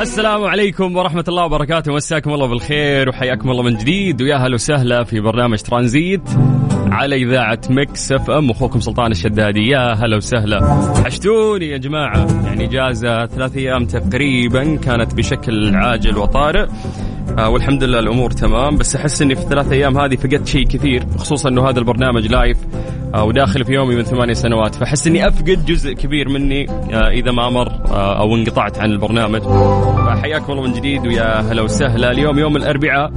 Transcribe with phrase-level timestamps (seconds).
[0.00, 1.92] السلام عليكم ورحمة الله وبركاته.
[1.92, 4.22] مساكم الله بالخير وحياكم الله من جديد.
[4.22, 6.20] ويا هلا وسهلا في برنامج ترانزيت
[6.90, 8.50] على إذاعة Mix FM.
[8.50, 9.68] أخوكم سلطان الشدادي.
[9.68, 10.60] يا هلا وسهلا.
[11.04, 12.44] وحشتوني يا جماعة.
[12.44, 16.66] يعني إجازة ثلاث أيام تقريبا كانت بشكل عاجل وطارئ.
[17.38, 18.76] آه والحمد لله الأمور تمام.
[18.76, 22.58] بس أحس إني في الثلاث أيام هذه فقدت شيء كثير خصوصا إنه هذا البرنامج live
[23.24, 24.74] وداخل في يومي من ثمانية سنوات.
[24.74, 29.42] فأحس إني أفقد جزء كبير مني آه إذا ما مر آه أو انقطعت عن البرنامج.
[30.06, 32.10] فحياكم الله من جديد ويا هلا وسهلا.
[32.10, 33.12] اليوم يوم الأربعاء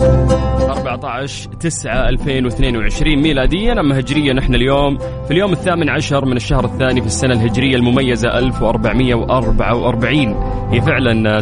[0.70, 3.80] 14 9 2022 ميلاديا.
[3.80, 8.38] أما هجريا نحن اليوم في اليوم الثامن عشر من الشهر الثاني في السنة الهجرية المميزة
[8.38, 10.36] 1444
[10.72, 11.40] هي فعلا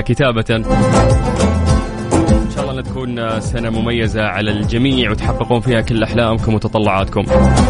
[0.00, 1.75] كتابه ان شاء
[2.78, 7.22] الله تكون سنة مميزة على الجميع وتحققون فيها كل أحلامكم وتطلعاتكم.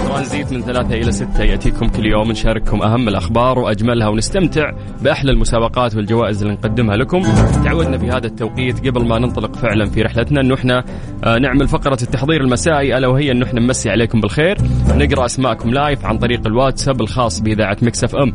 [0.07, 4.71] ترانزيت من ثلاثة إلى ستة يأتيكم كل يوم نشارككم أهم الأخبار وأجملها ونستمتع
[5.03, 7.23] بأحلى المسابقات والجوائز اللي نقدمها لكم.
[7.65, 10.85] تعودنا في هذا التوقيت قبل ما ننطلق فعلا في رحلتنا إحنا
[11.25, 14.57] آه، نعمل فقرة التحضير المسائي ألا وهي انه إحنا نمسي عليكم بالخير
[14.95, 18.33] نقرأ أسماءكم live عن طريق الواتساب الخاص بإذاعة Mix FM.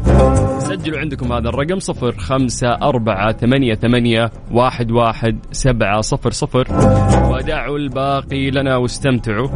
[0.60, 6.61] سجلوا عندكم هذا الرقم صفر خمسة أربعة ثمانية ثمانية واحد واحد سبعة صفر صفر
[7.32, 9.48] ودعوا الباقي لنا واستمتعوا.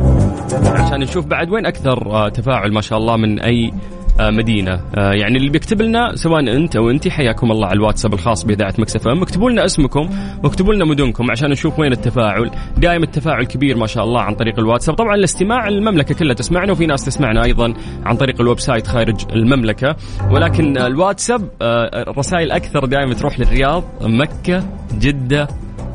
[0.66, 3.73] عشان نشوف بعد وين أكثر آه، تفاعل ما شاء الله من أي
[4.20, 4.80] آه، مدينة.
[4.95, 8.73] آه، يعني اللي بيكتب لنا سواء أنت أو أنت حياكم الله على الواتساب الخاص بإذاعة
[8.80, 9.22] Mix FM.
[9.22, 10.09] اكتبوا لنا اسمكم
[10.44, 12.52] واكتبوا لنا مدنكم عشان نشوف وين التفاعل.
[12.78, 14.95] دائما التفاعل كبير ما شاء الله عن طريق الواتساب.
[14.95, 17.73] طبعا الاستماع المملكة كلها تسمعنا وفي ناس تسمعنا أيضا
[18.06, 19.95] عن طريق ال website خارج المملكة.
[20.31, 24.63] ولكن الواتساب الرسائل أكثر دائما تروح للرياض مكة
[25.00, 25.47] جدة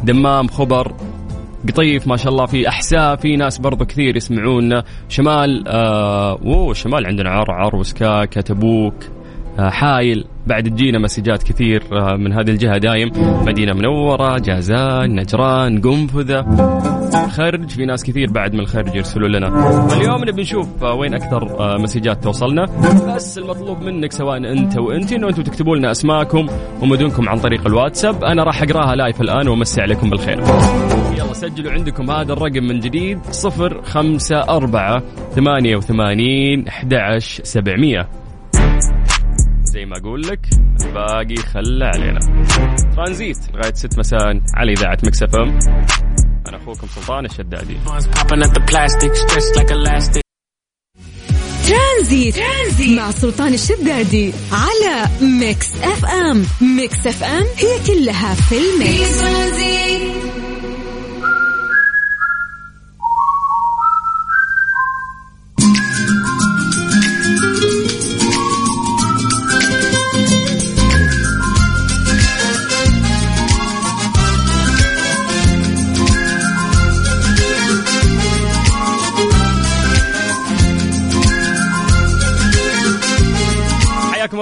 [0.04, 0.92] دمام خبر
[1.68, 3.16] قطيف ما شاء الله في أحساء.
[3.16, 4.84] في ناس برضو كثير يسمعونا.
[5.08, 8.94] شمال آه شمال عندنا عرعر وسكاكة تبوك
[9.68, 13.10] حايل بعد تجينا مسجات كثير آه من هذه الجهة دايم.
[13.46, 16.46] مدينة منورة جازان نجران قنفذة.
[17.30, 19.48] خرج في ناس كثير بعد من الخارج يرسلوا لنا.
[19.96, 22.64] اليوم نبي نشوف آه، وين أكثر آه، مسجات توصلنا.
[23.14, 26.46] بس المطلوب منك سواء أنت وانت إنه أنتم تكتبوا لنا اسماءكم
[26.82, 28.24] ومدنكم عن طريق الواتساب.
[28.24, 30.38] أنا راح أقراها لايف الآن وامسي عليكم بالخير.
[31.18, 38.08] يلا سجلوا عندكم هذا الرقم من جديد صفر خمسة أربعة ثمانية وثمانين أحد عشر سبعمية.
[39.70, 40.40] زي ما أقول لك
[40.84, 42.20] الباقي خلى علينا.
[42.96, 45.58] ترانزيت لغاية ست مساء على إذاعة Mix FM.
[46.48, 47.76] أنا أخوكم سلطان الشدادي.
[51.68, 55.08] ترانزيت, ترانزيت مع سلطان الشدادي على
[55.40, 56.44] Mix FM.
[56.76, 60.29] Mix FM هي كلها في ال mix.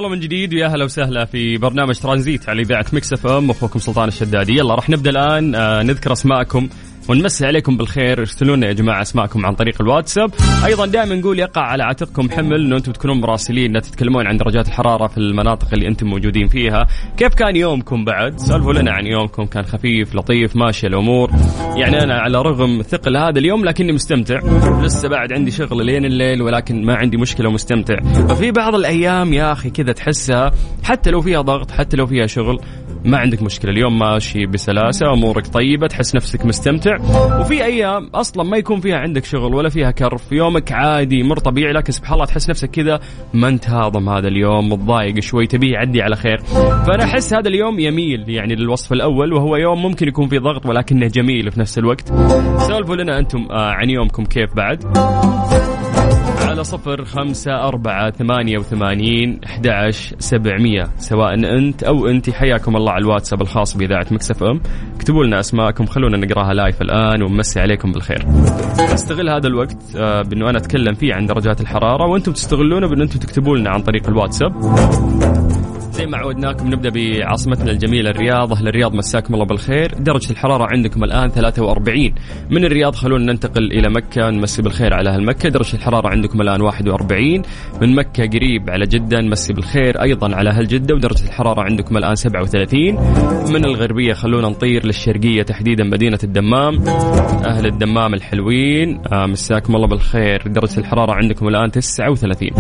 [0.09, 4.09] الله من جديد ويا هلا وسهلا في برنامج ترانزيت على إذاعة Mix FM أخوكم سلطان
[4.09, 4.53] الشدادي.
[4.53, 5.55] يلا راح نبدأ الآن.
[5.55, 6.69] آه، نذكر أسماءكم.
[7.09, 8.19] ونمسي عليكم بالخير.
[8.19, 10.31] ارسلوا لنا يا جماعة أسماءكم عن طريق الواتساب.
[10.65, 14.69] أيضا دائما نقول يقع على عاتقكم حمل انه أنتم تكونون مراسلين لا تتكلمون عن درجات
[14.69, 16.87] الحرارة في المناطق اللي أنتم موجودين فيها.
[17.17, 19.47] كيف كان يومكم بعد؟ سولفوا لنا عن يومكم.
[19.47, 21.31] كان خفيف لطيف ماشي الأمور.
[21.77, 24.39] يعني أنا على رغم ثقل هذا اليوم لكني مستمتع.
[24.83, 28.01] لسه بعد عندي شغل لين الليل ولكن ما عندي مشكلة ومستمتع.
[28.29, 30.53] ففي بعض الأيام يا أخي كذا تحسها
[30.85, 32.59] حتى لو فيها ضغط حتى لو فيها شغل
[33.05, 33.71] ما عندك مشكلة.
[33.71, 36.97] اليوم ماشي بسلاسة أمورك طيبة تحس نفسك مستمتع.
[37.41, 40.33] وفي أيام أصلا ما يكون فيها عندك شغل ولا فيها كرف.
[40.33, 43.01] يومك عادي مر طبيعي لكن سبحان الله تحس نفسك كذا
[43.35, 46.39] ما انت هاضم هذا اليوم متضايق شوي تبيه يعدي على خير.
[46.87, 51.07] فأنا أحس هذا اليوم يميل يعني للوصف الأول وهو يوم ممكن يكون فيه ضغط ولكنه
[51.07, 52.09] جميل في نفس الوقت.
[52.59, 54.85] سولفوا لنا أنتم آه، عن يومكم كيف بعد.
[56.59, 60.85] على صفر خمسة أربعة ثمانية وثمانين أحد سبعمية.
[60.97, 64.61] سواء أنت أو أنت حياكم الله على الواتساب الخاص بإذاعة Mix FM.
[64.97, 68.27] اكتبوا لنا أسماءكم خلونا نقراها live الآن ونمسي عليكم بالخير.
[68.79, 73.19] استغل هذا الوقت آه، بأنه أنا أتكلم فيه عن درجات الحرارة وأنتم تستغلونه بأن أنتم
[73.19, 74.53] تكتبوا لنا عن طريق الواتساب.
[75.99, 78.53] زي ما عودناكم نبدأ بعاصمتنا الجميلة الرياض.
[78.53, 79.95] أهل الرياض مساكم الله بالخير.
[79.95, 82.15] درجة الحرارة عندكم الآن 43
[82.51, 85.49] من الرياض؟ خلونا ننتقل إلى مكة نمسي بالخير على أهل مكة.
[85.49, 87.43] درجة الحرارة عندكم الآن 41
[87.83, 92.15] من مكة قريب على جدة نمسي بالخير أيضا على أهل جدة ودرجة الحرارة عندكم الآن
[92.15, 92.95] 37
[93.53, 96.89] من الغربية؟ خلونا نطير للشرقية تحديدا مدينة الدمام.
[97.47, 99.01] أهل الدمام الحلوين.
[99.13, 100.43] آه، مساكم الله بالخير.
[100.47, 102.51] درجة الحرارة عندكم الآن 39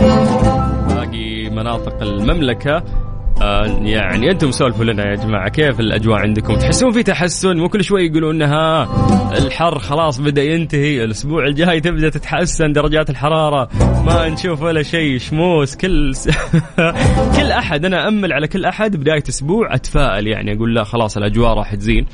[0.88, 2.82] باقي مناطق المملكة.
[3.42, 7.84] آه يعني أنتم سولفوا لنا يا جماعة كيف الأجواء عندكم؟ تحسون في تحسن مو كل
[7.84, 8.88] شوي يقولون إنها
[9.38, 13.68] الحر خلاص بدأ ينتهي، الأسبوع الجاي تبدأ تتحسن درجات الحرارة،
[14.06, 16.28] ما نشوف ولا شيء شموس كل س...
[17.36, 21.54] كل أحد أنا امل على كل أحد بداية أسبوع أتفائل يعني أقول لا خلاص الأجواء
[21.54, 22.06] راح تزين.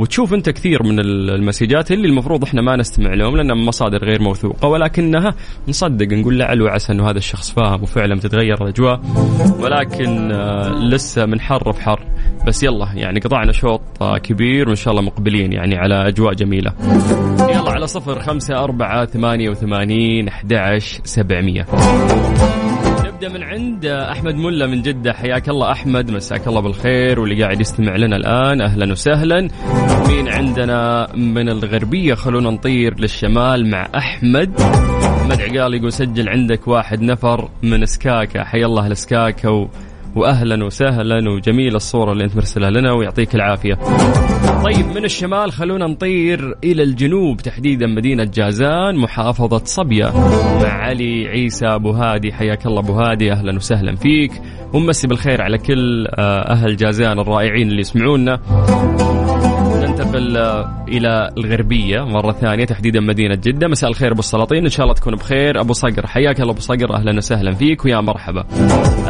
[0.00, 4.22] وتشوف انت كثير من المسجات اللي المفروض إحنا ما نستمع لهم لانها من مصادر غير
[4.22, 5.34] موثوقة ولكنها
[5.68, 9.00] نصدق نقول لعل وعسى إنه هذا الشخص فاهم وفعلا بتتغير الأجواء
[9.60, 12.00] ولكن آه، لسه من حر في حر.
[12.46, 16.72] بس يلا يعني قطعنا شوط آه، كبير وإن شاء الله مقبلين يعني على أجواء جميلة.
[17.40, 21.66] يلا على صفر خمسة أربعة ثمانية وثمانين أحد عشر سبعمية.
[23.20, 25.12] نبدا من عند أحمد ملا من جدة.
[25.12, 28.60] حياك الله أحمد مساك الله بالخير واللي قاعد يستمع لنا الآن.
[28.60, 29.48] أهلا وسهلا.
[30.08, 34.60] مين عندنا من الغربية؟ خلونا نطير للشمال مع أحمد.
[34.60, 38.44] أحمد عقال يقول سجل عندك واحد نفر من سكاكا.
[38.44, 39.68] حيا الله السكاكا و...
[40.16, 43.74] واهلا وسهلا وجميل الصورة اللي أنت مرسلها لنا ويعطيك العافية.
[44.64, 50.12] طيب من الشمال خلونا نطير إلى الجنوب تحديدا مدينة جازان محافظة صبية
[50.62, 54.32] مع علي عيسى أبو هادي حياك الله أبو هادي أهلا وسهلا فيك
[54.72, 58.40] ومسي بالخير على كل آه، أهل جازان الرائعين اللي يسمعونا.
[60.00, 63.68] ننتقل آه، إلى الغربية مرة ثانية تحديدا مدينة جدة.
[63.68, 65.60] مساء الخير أبو السلاطين إن شاء الله تكون بخير.
[65.60, 66.94] أبو صقر حياك الله أبو صقر.
[66.94, 68.44] أهلا وسهلا فيك ويا مرحبا.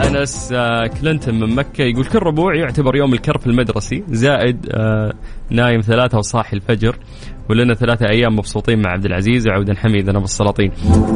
[0.06, 5.12] أنس آه، كلينتون من مكة يقول كل ربوع يعتبر يوم الكرف المدرسي زائد آه،
[5.50, 6.96] نايم ثلاثة وصاحي الفجر.
[7.50, 9.48] ولنا ثلاثة أيام مبسوطين مع عبد العزيز.
[9.48, 10.72] وعودا حميدا أبو السلاطين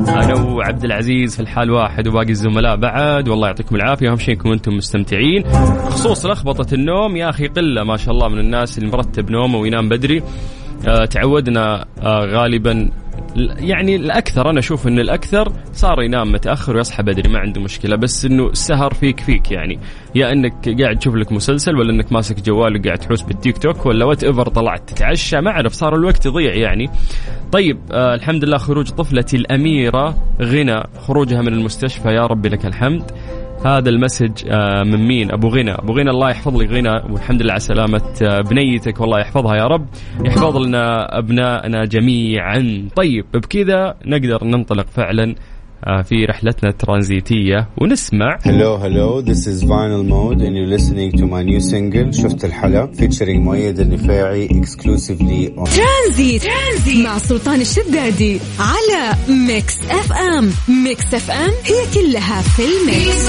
[0.08, 3.28] أنا وعبد العزيز في الحال واحد وباقي الزملاء بعد.
[3.28, 4.10] والله يعطيكم العافية.
[4.10, 5.42] أهم شيء إنكم أنتم مستمتعين.
[5.42, 7.16] بخصوص لخبطة النوم.
[7.16, 8.78] يا أخي قلة ما شاء الله من الناس.
[8.78, 10.22] اللي مرتب نومه وينام بدري.
[10.88, 12.90] آه، تعودنا آه، غالبا
[13.36, 18.24] يعني الأكثر أنا أشوف إن الأكثر صار ينام متأخر ويصحى بدري ما عنده مشكلة بس
[18.24, 19.78] إنه السهر فيك فيك يعني.
[20.14, 24.04] يا إنك قاعد تشوف لك مسلسل ولا إنك ماسك جوال وقاعد تحوس بالتيك توك ولا
[24.04, 24.90] whatever طلعت.
[24.90, 26.90] تتعشى ما أعرف صار الوقت يضيع يعني.
[27.52, 33.10] طيب آه الحمد لله خروج طفلتي الأميرة غنى خروجها من المستشفى يا ربي لك الحمد.
[33.66, 35.72] هذا المسج آه، من مين؟ أبو غنى.
[35.72, 36.66] أبو غنى الله يحفظ لي.
[36.66, 39.00] غنى والحمد لله على سلامة آه، بنيتك.
[39.00, 39.86] والله يحفظها يا رب.
[40.24, 42.88] يحفظ لنا ابنائنا جميعا.
[42.96, 45.34] طيب بكذا نقدر ننطلق فعلا
[45.84, 47.68] في رحلتنا الترانزيتية.
[47.78, 48.38] ونسمع.
[48.38, 52.90] Hello, hello, this is Vinyl Mode and you're listening to my new single شفت الحلا
[52.96, 57.06] featuring مؤيد الرفاعي exclusively on ترانزيت, ترانزيت.
[57.06, 60.50] مع سلطان الشدادي على Mix FM
[60.84, 63.28] Mix FM هي كلها في ال Mix.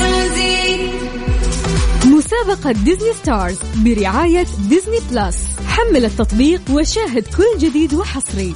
[2.05, 8.53] مسابقة Disney Stars برعاية Disney Plus حمل التطبيق وشاهد كل جديد وحصري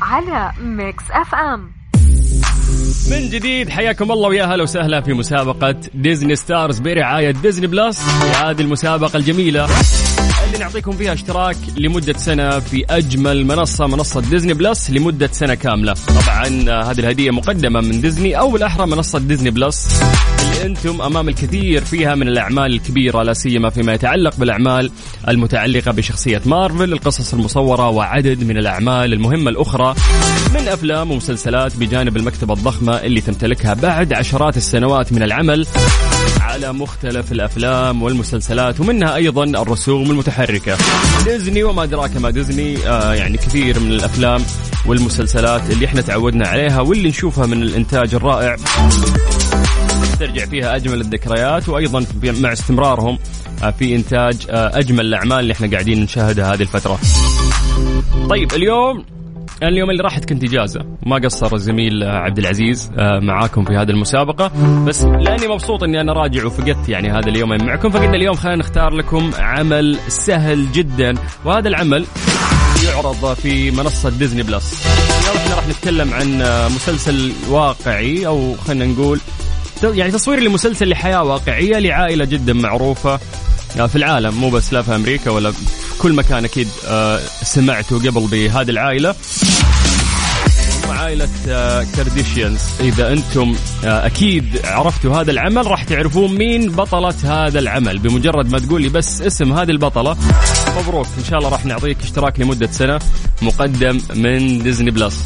[0.00, 1.81] على Mix FM
[3.12, 3.68] من جديد.
[3.68, 8.00] حياكم الله ويا هلا وسهلا في مسابقة Disney Stars برعاية Disney Plus.
[8.42, 9.68] هذه المسابقة الجميلة
[10.46, 15.94] اللي نعطيكم فيها اشتراك لمدة سنة في أجمل منصة منصة Disney Plus لمدة سنة كاملة.
[16.24, 20.02] طبعا آه، هذه الهدية مقدمة من ديزني أو بالأحرى منصة Disney Plus.
[20.62, 24.90] اللي أنتم أمام الكثير فيها من الأعمال الكبيرة لا سيما فيما يتعلق بالأعمال
[25.28, 29.94] المتعلقة بشخصية مارفل القصص المصورة وعدد من الأعمال المهمة الأخرى
[30.54, 35.66] من أفلام ومسلسلات بجانب المكتبة الضخمة اللي تمتلكها بعد عشرات السنوات من العمل
[36.40, 40.76] على مختلف الأفلام والمسلسلات ومنها أيضا الرسوم المتحركة.
[41.24, 44.42] ديزني وما أدراك ما ديزني آه يعني كثير من الأفلام
[44.86, 48.56] والمسلسلات اللي إحنا تعودنا عليها واللي نشوفها من الإنتاج الرائع
[50.18, 53.18] ترجع فيها أجمل الذكريات وأيضا مع استمرارهم
[53.62, 56.98] آه، في إنتاج آه، أجمل الأعمال اللي إحنا قاعدين نشاهدها هذه الفترة.
[58.30, 59.04] طيب اليوم
[59.62, 60.84] اليوم اللي راحت كنت إجازة.
[61.06, 62.90] ما قصر الزميل آه، عبد العزيز
[63.22, 64.50] معاكم في هذه المسابقة.
[64.84, 67.90] بس لأني مبسوط إني أنا راجع وفقدت يعني هذا اليومين معكم.
[67.90, 71.14] فقلنا اليوم خلينا نختار لكم عمل سهل جدا.
[71.44, 72.06] وهذا العمل
[72.86, 74.86] يعرض في منصة ديزني بلس.
[75.20, 76.42] اليوم إحنا راح نتكلم عن
[76.74, 79.20] مسلسل واقعي أو خلينا نقول
[79.84, 83.20] يعني تصوير لمسلسل لحياة واقعية لعائلة جدا معروفة
[83.80, 85.58] آه، في العالم مو بس لا في أمريكا ولا في
[85.98, 89.14] كل مكان أكيد آه، سمعتوا قبل بهذه العائلة.
[90.88, 97.58] عائلة آه، Kardashians إذا أنتم آه، أكيد عرفتوا هذا العمل راح تعرفون مين بطلة هذا
[97.58, 97.98] العمل.
[97.98, 100.16] بمجرد ما تقول لي بس اسم هذه البطلة
[100.78, 101.06] مبروك.
[101.18, 102.98] إن شاء الله راح نعطيك اشتراك لمدة سنة
[103.42, 105.24] مقدم من Disney Plus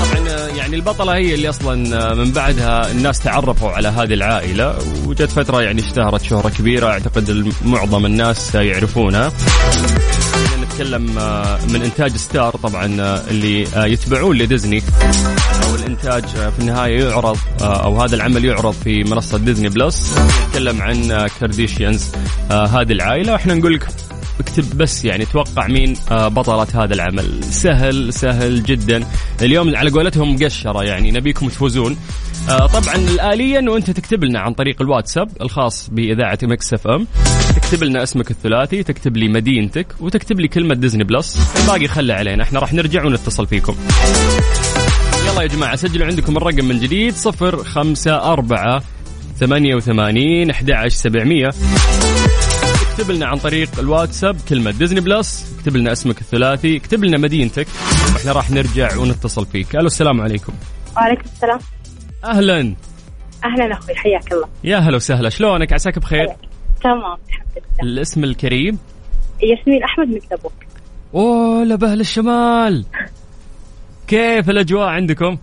[0.00, 0.17] آه،
[0.58, 5.62] يعني البطلة هي اللي أصلا آه، من بعدها الناس تعرفوا على هذه العائلة وجت فترة
[5.62, 9.32] يعني اشتهرت شهرة كبيرة أعتقد معظم الناس يعرفونها.
[10.62, 14.82] نتكلم آه، من إنتاج Star طبعا آه، اللي يتبعون لديزني.
[15.62, 20.14] أو الإنتاج في النهاية يعرض أو هذا العمل يعرض في منصة Disney Plus.
[20.48, 22.10] نتكلم عن Kardashians
[22.50, 23.32] هذه العائلة.
[23.32, 23.86] وإحنا نقول لك
[24.40, 27.44] اكتب بس يعني توقع مين آه، بطلة هذا العمل.
[27.44, 29.04] سهل سهل جدا.
[29.42, 31.96] اليوم على قولتهم مقشرة يعني نبيكم تفوزون.
[32.48, 37.06] آه، طبعا الآلية انه انت تكتب لنا عن طريق الواتساب الخاص بإذاعة Mix FM.
[37.56, 41.56] تكتب لنا اسمك الثلاثي تكتب لي مدينتك وتكتب لي كلمة Disney Plus.
[41.60, 43.74] الباقي خلى علينا إحنا راح نرجع ونتصل فيكم.
[45.26, 48.82] يلا يا جماعة سجلوا عندكم الرقم من جديد صفر خمسة أربعة
[49.40, 51.50] ثمانية وثمانين أحد عشر سبعمية.
[52.98, 57.66] اكتب لنا عن طريق الواتساب كلمة Disney Plus اكتب لنا اسمك الثلاثي اكتب لنا مدينتك.
[58.14, 59.76] وإحنا راح نرجع ونتصل فيك.
[59.76, 60.52] ألو السلام عليكم.
[60.96, 61.58] وعليكم السلام.
[62.24, 62.74] أهلا.
[63.44, 64.48] أهلا أخوي حياك الله.
[64.64, 65.28] يا هلا وسهلا.
[65.28, 66.26] شلونك؟ عساك بخير؟
[66.82, 67.92] تمام الحمد لله.
[67.92, 68.78] الاسم الكريم؟
[69.42, 70.52] ياسمين أحمد مكتبوك
[71.14, 72.84] أوه لبهل الشمال.
[74.08, 75.38] كيف الأجواء عندكم؟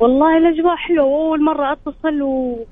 [0.00, 2.66] والله الأجواء حلوة واول مرة أتصل و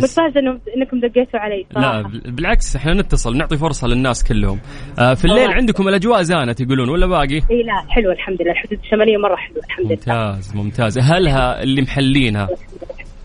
[0.00, 4.60] إنه- إنكم دقيتوا علي لا صراحة بال- بالعكس إحنا نتصل نعطي فرصة للناس كلهم.
[4.98, 5.50] آه في الليل.
[5.50, 8.52] عندكم الأجواء زانت يقولون ولا باقي؟ إي لا حلوة الحمد لله.
[8.52, 9.96] الحدود الشمالية مرة حلوة الحمد لله.
[9.96, 10.98] ممتاز ممتاز.
[10.98, 12.48] أهلها اللي محلينها؟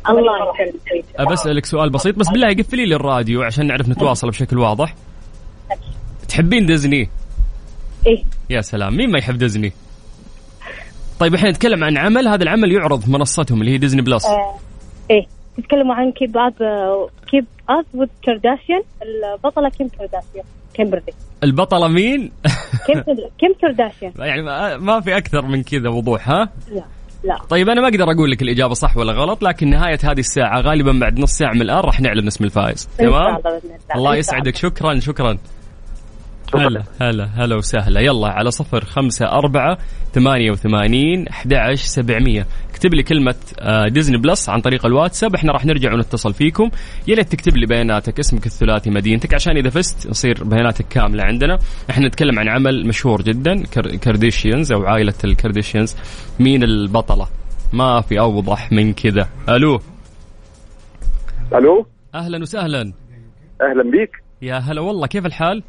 [0.10, 0.22] الله
[0.62, 1.06] يسلمك.
[1.20, 4.96] أه بسألك سؤال بسيط بس بالله قفلي لي الراديو عشان نعرف نتواصل بشكل واضح.
[6.30, 7.10] تحبين ديزني؟
[8.08, 9.74] إيه يا سلام مين ما يحب ديزني؟
[11.20, 14.26] طيب إحنا نتكلم عن عمل هذا العمل يعرض في منصتهم اللي هي Disney Plus.
[14.26, 14.56] آه.
[15.12, 15.26] إيه
[15.58, 16.54] تتكلموا عن Keeping Up
[17.32, 20.44] Keeping Up with Kardashian البطلة كيم كارداشيان
[20.74, 22.32] كيمبرلي البطلة مين؟
[23.40, 24.12] كيم كارداشيان.
[24.20, 24.42] يعني
[24.78, 26.84] ما- في أكثر من كذا وضوح ها؟ لا
[27.24, 27.38] لا.
[27.50, 30.92] طيب أنا ما أقدر أقول لك الإجابة صح ولا غلط لكن نهاية هذه الساعة غالبا
[31.02, 33.38] بعد نص ساعة من الآن راح نعلن اسم الفائز تمام؟
[33.96, 34.56] الله يسعدك.
[34.56, 35.38] شكرا شكرا.
[36.56, 38.00] هلا هلا هلا وسهلا.
[38.02, 39.78] يلا على صفر خمسة أربعة
[40.14, 42.48] ثمانية وثمانين أحد عشر سبعمية.
[42.70, 45.36] اكتب لي كلمة آه، Disney Plus عن طريق الواتساب.
[45.36, 46.70] إحنا راح نرجع ونتصل فيكم.
[47.08, 51.58] يا ريت تكتب لي بياناتك اسمك الثلاثي مدينتك عشان إذا فزت يصير بياناتك كاملة عندنا.
[51.90, 55.96] إحنا نتكلم عن عمل مشهور جدا Kar- Kardashians أو عائلة ال Kardashians
[56.40, 57.28] مين البطلة؟
[57.74, 59.30] ما في أوضح من كذا.
[59.50, 59.80] ألو.
[61.54, 62.82] ألو؟ أهلا وسهلا.
[63.62, 64.12] أهلا بيك.
[64.42, 65.64] يا هلا والله كيف الحال؟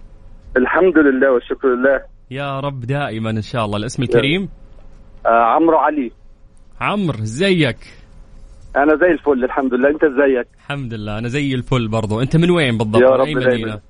[0.56, 2.00] الحمد لله والشكر لله.
[2.30, 3.76] يا رب دائما إن شاء الله.
[3.76, 4.48] الاسم الكريم
[5.26, 6.10] آه عمرو علي.
[6.80, 7.78] عمرو زيك.
[8.76, 9.88] أنا زي الفل الحمد لله.
[9.88, 12.20] أنت ازيك الحمد لله أنا زي الفل برضو.
[12.22, 13.34] أنت من وين بالضبط؟ يا رب أي.
[13.34, 13.80] مدينة؟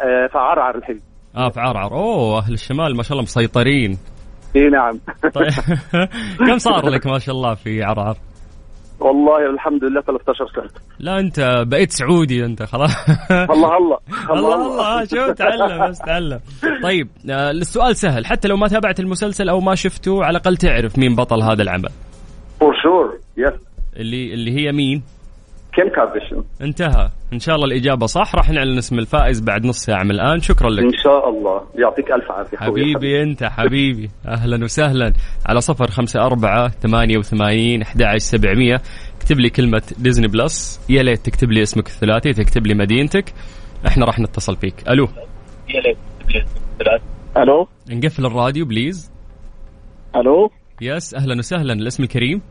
[0.00, 1.00] آه فعرعر الحين.
[1.36, 1.92] آه في عرعر.
[1.92, 3.98] أوه أهل الشمال ما شاء الله مسيطرين.
[4.56, 5.00] إي نعم.
[5.34, 5.50] طيب.
[6.46, 8.16] كم صار لك ما شاء الله في عرعر؟
[9.00, 10.70] والله الحمد لله 13 سنة.
[10.98, 12.90] لا انت بقيت سعودي انت خلاص.
[13.30, 13.98] الله الله
[14.30, 15.04] الله الله.
[15.04, 16.40] شوف تعلم بس تعلم.
[16.82, 18.26] طيب آه، السؤال سهل.
[18.26, 21.88] حتى لو ما تابعت المسلسل أو ما شفته على الأقل تعرف مين بطل هذا العمل.
[22.60, 23.60] for sure yes
[23.96, 25.02] اللي اللي هي مين؟
[25.72, 26.44] كيم كارديشيان.
[26.62, 27.10] انتهى.
[27.32, 28.34] إن شاء الله الإجابة صح.
[28.34, 30.40] راح نعلن اسم الفائز بعد نص ساعة من الآن.
[30.40, 30.84] شكرا لك.
[30.84, 31.66] إن شاء الله.
[31.74, 32.68] يعطيك ألف عافية أخوي.
[32.68, 34.10] حبيبي أنت حبيبي.
[34.26, 35.12] أهلا وسهلا.
[35.46, 38.80] على صفر خمسة أربعة ثمانية وثمانين أحد عشر سبعمية.
[39.16, 43.24] اكتب لي كلمة Disney Plus يا ليت تكتب لي اسمك الثلاثي تكتب لي مدينتك.
[43.86, 44.74] إحنا راح نتصل فيك.
[44.88, 45.08] ألو.
[47.36, 47.68] ألو.
[47.90, 49.12] نقفل الراديو please.
[50.16, 50.50] ألو.
[50.80, 51.14] yes.
[51.14, 51.72] أهلا وسهلا.
[51.72, 52.42] الاسم الكريم.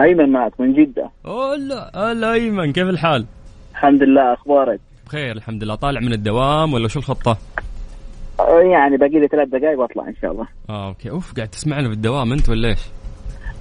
[0.00, 1.10] أيمن معك من جدة.
[1.26, 3.26] هلا هلا أيمن كيف الحال؟
[3.72, 5.74] الحمد لله أخبارك؟ بخير الحمد لله.
[5.74, 7.38] طالع من الدوام ولا شو الخطة؟
[8.72, 10.46] يعني باقي لي ثلاث دقائق وأطلع إن شاء الله.
[10.70, 11.10] آه okay.
[11.10, 12.80] أوف قاعد تسمعنا في الدوام أنت ولا إيش؟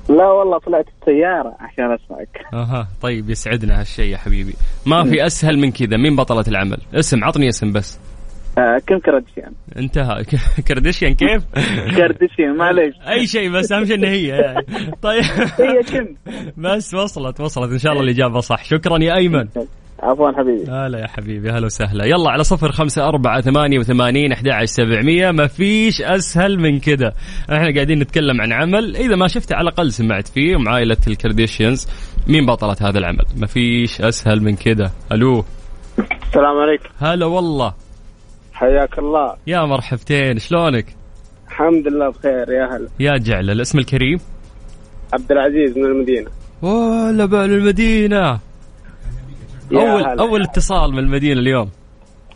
[0.09, 2.45] لا والله طلعت السيارة عشان أسمعك.
[2.53, 4.53] أها طيب يسعدنا هالشيء يا حبيبي.
[4.85, 7.99] ما في أسهل من كذا مين بطلة العمل؟ اسم عطني اسم بس.
[8.57, 9.51] آه كيم كارديشيان.
[9.77, 10.23] انتهى.
[10.67, 11.43] كردشيان كيف؟
[11.97, 12.95] كارديشيان معليش.
[13.07, 14.27] أي شيء بس أهم شيء ان هي.
[14.27, 14.65] يعني
[15.01, 15.23] طيب.
[15.59, 16.07] هي كيم
[16.57, 17.71] بس وصلت وصلت.
[17.71, 18.63] إن شاء الله الإجابة صح.
[18.63, 19.47] شكرا يا أيمن.
[20.03, 20.71] عفوا حبيبي.
[20.71, 22.05] هلا يا حبيبي هلا وسهلا.
[22.05, 25.31] يلا على صفر خمسة أربعة ثمانية وثمانين أحد عشر سبعمية.
[25.31, 27.13] ما فيش أسهل من كذا
[27.51, 28.95] إحنا قاعدين نتكلم عن عمل.
[28.95, 31.87] إذا ما شفته على الأقل سمعت فيه مع عائلة ال Kardashians
[32.27, 35.45] مين بطلة هذا العمل؟ ما فيش أسهل من كذا ألو.
[35.99, 36.89] السلام عليكم.
[36.99, 37.84] هلا والله.
[38.55, 39.35] حياك الله.
[39.47, 40.85] يا مرحبتين شلونك؟
[41.47, 42.87] الحمد لله بخير يا هلا.
[42.99, 44.19] يا جعل الاسم الكريم؟
[45.13, 46.29] عبد العزيز من المدينة.
[46.61, 48.39] هلا بالمدينة
[49.71, 50.21] يا أول هلا.
[50.21, 51.69] أول اتصال من المدينة اليوم.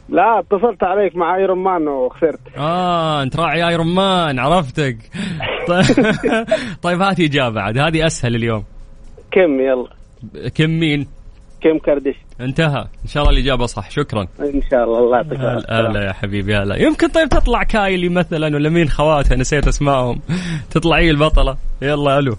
[0.09, 2.39] لا اتصلت عليك مع Iron Man وخسرت.
[2.57, 4.97] آه أنت راعي Iron Man عرفتك.
[5.67, 5.85] طيب,
[6.83, 8.63] طيب هات إجابة عاد هذه أسهل اليوم.
[9.31, 9.87] كم يلا.
[10.55, 11.07] كم مين؟
[11.61, 12.15] كم كردش.
[12.41, 12.87] انتهى.
[13.03, 13.89] إن شاء الله الإجابة صح.
[13.91, 14.21] شكرا.
[14.39, 14.99] إن شاء الله.
[14.99, 15.39] الله يعطيك
[15.69, 16.05] هلا.
[16.07, 16.75] يا حبيبي هلا.
[16.75, 20.21] يمكن طيب تطلع كايلي مثلا ولا مين خواتها؟ نسيت أسمائهم.
[20.71, 21.57] تطلعي البطلة.
[21.81, 22.37] يلا ألو.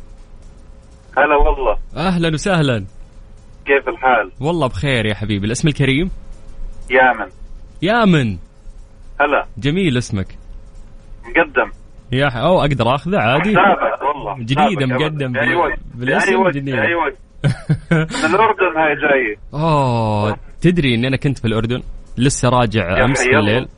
[1.18, 1.76] هلا والله.
[1.96, 2.84] أهلا وسهلا.
[3.66, 5.46] كيف الحال؟ والله بخير يا حبيبي.
[5.46, 6.10] الاسم الكريم؟
[6.90, 7.30] يامن.
[7.82, 8.36] يامن.
[9.20, 9.46] هلا.
[9.58, 10.26] جميل اسمك.
[11.24, 11.70] مقدم.
[12.12, 12.36] يا ح...
[12.36, 13.54] أو أقدر أخذه عادي.
[13.54, 14.32] سابق والله.
[14.32, 14.86] أبداً.
[14.86, 15.32] مقدم.
[15.32, 16.94] بأي بال- بالاسم بأي
[17.92, 21.82] من الأردن هاي جاي اوه تدري إني أنا كنت في الأردن
[22.18, 23.25] لسه راجع أمس.
[23.28, 23.68] بالليل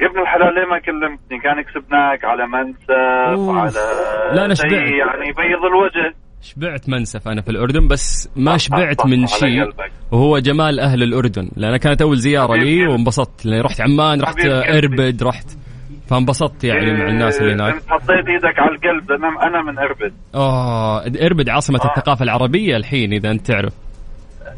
[0.00, 3.56] يا ابن الحلال ليه ما كلمتني كان كسبناك على منسف أوف.
[3.56, 4.72] على لا، شيء شبعت.
[4.72, 9.68] يعني يبيض الوجه شبعت منسف أنا في الأردن بس ما شبعت من شيء.
[10.12, 14.44] وهو جمال أهل الأردن لأن كانت أول زيارة لي وانبسطت لاني رحت عمان رحت.
[14.46, 15.46] إربد رحت
[16.12, 17.74] فانبسطت يعني مع الناس اللي هناك.
[17.74, 19.12] انت حطيت إيدك على القلب.
[19.12, 20.14] أنا أنا من إربد.
[20.34, 21.86] آه إربد عاصمة آه.
[21.86, 23.72] الثقافة العربية الحين إذا أنت تعرف.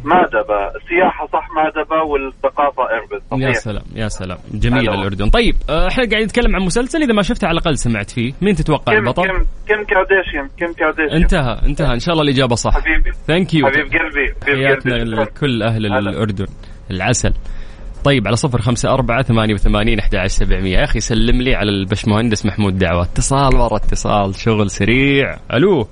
[0.05, 0.67] مادبة.
[0.77, 3.43] السياحه صح مادبة والثقافة إربد.
[3.43, 4.39] يا صحيح سلام يا سلام.
[4.55, 4.95] جميل هلا.
[4.95, 5.29] الأردن.
[5.29, 8.33] طيب آه، إحنا قاعدين نتكلم عن مسلسل إذا ما شفته على الأقل سمعت فيه.
[8.43, 11.95] مين تتوقع كم البطل؟ كيم كيم كارديشيان كيم كارديشيان انتهى انتهى.
[11.95, 12.73] إن شاء الله الإجابة صح.
[12.75, 13.11] حبيبي.
[13.27, 14.35] thank you حبيب قلبي.
[14.47, 15.99] حياتنا لكل أهل هلا.
[16.11, 16.47] الأردن.
[16.91, 17.33] العسل.
[18.05, 20.79] طيب على صفر خمسة أربعة ثمانية وثمانين أحد عشر سبعمية.
[20.79, 23.03] يا أخي سلم لي على البشمهندس محمود دعوة.
[23.03, 25.37] اتصال ورا اتصال شغل سريع.
[25.53, 25.89] ألو.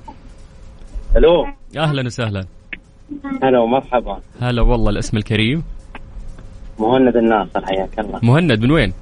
[1.16, 1.46] ألو.
[1.76, 2.44] أهلا وسهلا.
[3.42, 4.20] هلا ومرحبا.
[4.40, 5.62] هلا والله الاسم الكريم؟
[6.78, 8.20] مهند الناصر حياك الله.
[8.22, 8.92] مهند من وين؟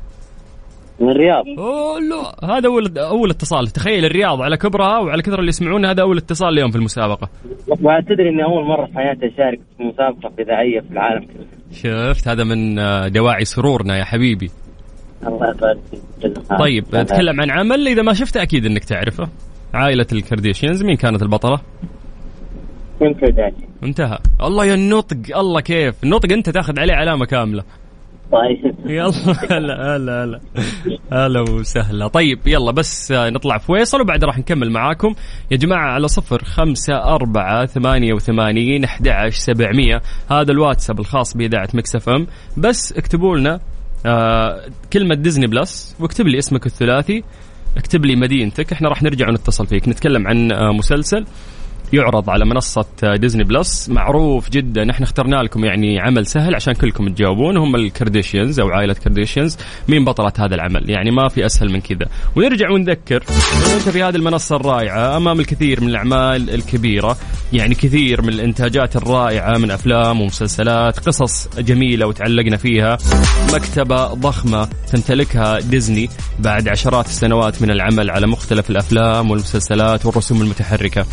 [1.01, 1.45] من الرياض.
[1.59, 3.67] أوه لا هذا اول أول اتصال.
[3.67, 7.29] تخيل الرياض على كبرها وعلى كثر اللي يسمعون هذا أول اتصال اليوم في المسابقة.
[8.09, 11.47] تدري إني أول مرة في حياتي أشارك في مسابقة اذاعيه في العالم كله.
[11.73, 14.51] شفت هذا من آه، دواعي سرورنا يا حبيبي.
[15.27, 16.85] الله يبارك فيك طيب.
[16.95, 17.89] نتكلم عن عمل.
[17.89, 19.29] إذا ما شفته أكيد إنك تعرفه.
[19.75, 21.61] عائلة الكرديشيانز مين كانت البطلة؟
[23.01, 23.15] كم
[23.83, 24.19] انتهى.
[24.43, 26.05] الله يا النطق الله كيف.
[26.05, 27.65] النطق أنت تاخذ عليه علامة كاملة.
[28.33, 28.75] طيب.
[28.87, 29.11] يلا
[29.51, 30.41] هلا هلا هلا.
[31.13, 32.09] هلا وسهلا.
[32.09, 35.15] طيب يلا بس آه، نطلع فيصل وبعد راح نكمل معاكم.
[35.51, 40.03] يا جماعة على صفر خمسة أربعة ثمانية وثمانين أحد سبعمية.
[40.31, 42.27] هذا الواتساب الخاص بإذاعة Mix FM.
[42.57, 43.61] بس اكتبوا لنا
[44.07, 44.61] آه
[44.93, 47.25] كلمة Disney Plus واكتب لي اسمك الثلاثي
[47.77, 48.73] اكتب لي مدينتك.
[48.73, 49.89] إحنا راح نرجع ونتصل فيك.
[49.89, 51.25] نتكلم عن آه مسلسل.
[51.93, 54.91] يعرض على منصة Disney Plus معروف جدا.
[54.91, 57.57] إحنا اخترنا لكم يعني عمل سهل عشان كلكم تجاوبون.
[57.57, 59.57] هم ال Kardashians أو عائلة Kardashians
[59.89, 62.07] مين بطلة هذا العمل؟ يعني ما في أسهل من كذا.
[62.37, 63.25] ونرجع ونذكر.
[63.75, 65.17] أنت في هذه المنصة الرائعة.
[65.17, 67.17] أمام الكثير من الأعمال الكبيرة.
[67.53, 70.99] يعني كثير من الإنتاجات الرائعة من أفلام ومسلسلات.
[70.99, 72.99] قصص جميلة وتعلقنا فيها.
[73.55, 81.07] مكتبة ضخمة تمتلكها ديزني بعد عشرات السنوات من العمل على مختلف الأفلام والمسلسلات والرسوم المتحركة.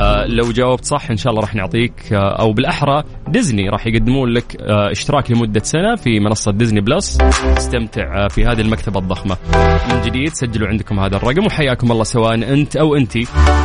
[0.00, 4.28] آه لو جاوبت صح إن شاء الله راح نعطيك آه أو بالأحرى ديزني راح يقدمون
[4.28, 7.18] لك آه اشتراك لمدة سنة في منصة Disney Plus.
[7.58, 9.36] استمتع آه في هذه المكتبة الضخمة.
[9.90, 13.12] من جديد سجلوا عندكم هذا الرقم وحياكم الله سواء أنت أو انت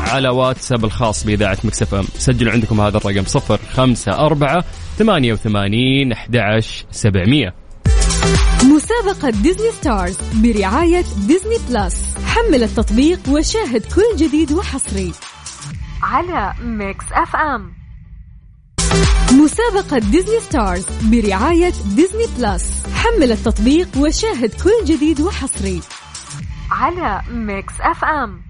[0.08, 2.04] على واتساب الخاص بإذاعة Mix FM.
[2.04, 4.64] سجلوا عندكم هذا الرقم 054
[4.98, 7.54] 88 11 700
[8.64, 12.16] مسابقة Disney Stars برعاية Disney Plus.
[12.26, 15.12] حمل التطبيق وشاهد كل جديد وحصري.
[16.04, 17.74] على Mix FM.
[19.32, 22.84] مسابقة Disney Stars برعاية Disney Plus.
[22.96, 25.82] حمل التطبيق وشاهد كل جديد وحصري.
[26.72, 28.42] على Mix FM.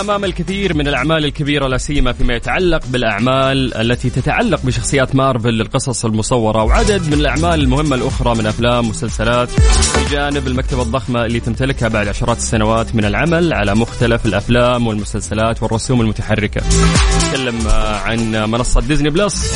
[0.00, 6.04] امام الكثير من الأعمال الكبيرة لا سيما فيما يتعلق بالأعمال التي تتعلق بشخصيات مارفل للقصص
[6.04, 9.48] المصورة وعدد من الأعمال المهمة الأخرى من أفلام ومسلسلات
[9.96, 16.00] بجانب المكتبة الضخمة اللي تمتلكها بعد عشرات السنوات من العمل على مختلف الأفلام والمسلسلات والرسوم
[16.00, 16.62] المتحركة.
[17.16, 17.68] نتكلم
[18.04, 19.52] عن منصة Disney Plus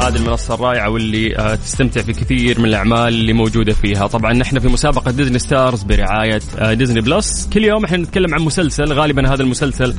[0.00, 4.06] هذه المنصة الرائعة واللي آه، تستمتع في كثير من الأعمال اللي موجودة فيها.
[4.06, 8.40] طبعا نحن في مسابقة Disney Stars برعاية آه، Disney Plus كل يوم إحنا نتكلم عن
[8.40, 9.94] مسلسل غالبا هذا المسلسل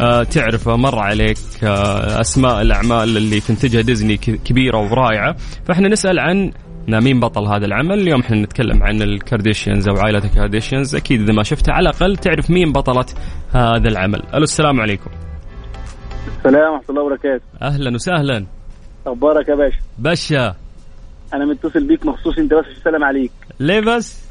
[0.00, 5.36] آه، تعرفه مر عليك آه، أسماء الأعمال اللي تنتجها ديزني كبيرة ورائعة.
[5.64, 6.52] فإحنا نسأل عن
[6.88, 7.98] مين بطل هذا العمل.
[7.98, 11.90] اليوم إحنا نتكلم عن ال Kardashians أو عائلة ال Kardashians أكيد إذا ما شفتها على
[11.90, 13.06] الأقل تعرف مين بطلة
[13.50, 14.22] هذا العمل.
[14.34, 15.10] ألو السلام عليكم.
[16.38, 17.44] السلام ورحمة الله وبركاته.
[17.62, 18.57] أهلا وسهلا.
[19.08, 20.54] أخبارك يا باشا؟ باشا.
[21.34, 23.32] أنا متصل بيك مخصوص أنت بس السلام عليك.
[23.60, 24.28] ليه بس؟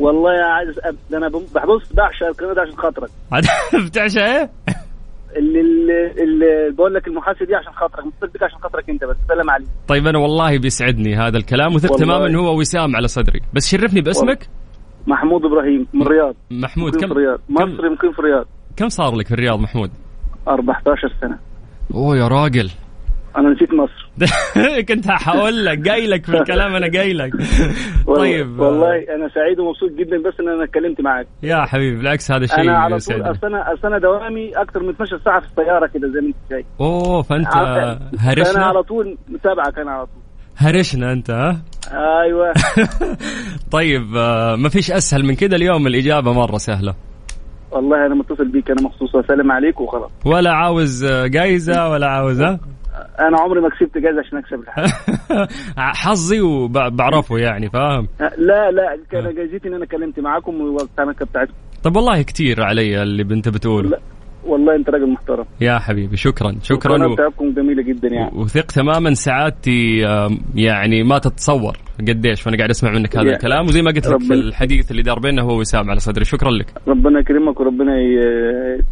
[0.00, 3.10] والله يا عايز أسأل ده أنا بحبص بعشق القناه ده عشان خاطرك.
[3.86, 4.50] بتعشى إيه؟
[5.36, 9.50] اللي, اللي, بقول لك المحادثه دي عشان خاطرك متصل بيك عشان خاطرك أنت بس سلام
[9.50, 9.68] عليك.
[9.88, 11.96] طيب أنا والله بيسعدني هذا الكلام وثق.
[11.96, 13.40] تماما هو وسام على صدري.
[13.54, 14.48] بس شرفني باسمك.
[15.06, 16.34] محمود إبراهيم من الرياض.
[16.50, 17.38] محمود كم في الرياض.
[17.48, 18.46] مصري مقيم في الرياض.
[18.76, 19.90] كم صار لك في الرياض محمود؟
[20.48, 21.38] 14 سنة.
[21.94, 22.70] أوه يا راجل.
[23.36, 24.08] أنا نسيت مصر.
[24.88, 27.32] كنت حقول لك جاي لك في الكلام أنا جاي لك.
[28.16, 28.60] طيب.
[28.60, 31.26] والله أنا سعيد ومبسوط جدا بس إن أنا اتكلمت معاك.
[31.42, 33.22] يا حبيبي بالعكس هذا شيء أنا على طول.
[33.22, 36.36] اصل أنا اصل أنا دوامي أكثر من 12 ساعة في السياره كده زي ما أنت
[36.50, 36.66] شايف.
[36.80, 40.22] أوه فأنت انا هرشنا؟ على طول متابعك أنا على طول.
[40.56, 41.62] هرشنا أنت ها؟
[42.22, 42.52] أيوه.
[43.76, 46.94] طيب آه، ما فيش أسهل من كده اليوم الإجابة مرة سهلة.
[47.70, 49.14] والله أنا متصل بيك أنا مخصوص.
[49.14, 50.10] واسلم عليك وخلاص.
[50.24, 52.60] ولا عاوز جايزة ولا عاوز ها؟
[53.20, 54.92] أنا عمري ما كسبت جايزه عشان أكسب الحاجة
[56.02, 61.96] حظي وبعرفه يعني فاهم؟ لا لا كان جايزتي إن أنا كلمت معاكم والقناه بتاعتكم طب
[61.96, 63.88] والله كتير علي اللي أنت بتقوله.
[63.88, 64.00] لا
[64.46, 65.44] والله أنت راجل محترم.
[65.60, 67.12] يا حبيبي شكرا شكرا و...
[67.12, 68.30] بتاعتكم جميلة جدا يعني.
[68.34, 69.98] وثق تماما سعادتي
[70.54, 71.76] يعني ما تتصور.
[72.00, 75.18] قديش؟ وأنا قاعد أسمع منك هذا الكلام وزي ما قلت لك في الحديث اللي دار
[75.18, 76.24] بيننا هو وسام على صدري.
[76.24, 76.66] شكرا لك.
[76.88, 78.18] ربنا يكرمك وربنا ي...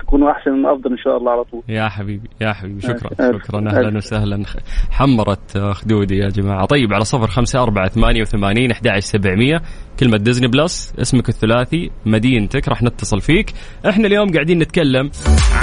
[0.01, 1.63] تكونوا أحسن من أفضل إن شاء الله على طول.
[1.69, 3.61] يا حبيبي يا حبيبي شكرا ألف- شكرا.
[3.61, 3.75] ألف.
[3.75, 4.43] أهلا وسهلا.
[4.91, 6.67] حمرت آه، خدودي يا جماعة.
[6.67, 9.63] طيب على صفر خمسة أربعة ثمانية وثمانين أحد سبعمية.
[10.01, 13.53] كلمة Disney Plus اسمك الثلاثي مدينتك راح نتصل فيك.
[13.89, 15.11] إحنا اليوم قاعدين نتكلم